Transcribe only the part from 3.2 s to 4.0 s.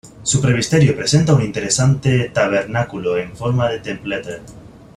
forma de